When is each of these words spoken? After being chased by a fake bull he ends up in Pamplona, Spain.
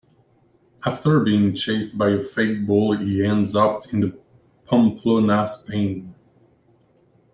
After 0.83 1.19
being 1.19 1.53
chased 1.53 1.95
by 1.95 2.09
a 2.09 2.23
fake 2.23 2.65
bull 2.65 2.97
he 2.97 3.23
ends 3.23 3.55
up 3.55 3.93
in 3.93 4.17
Pamplona, 4.65 5.47
Spain. 5.47 6.15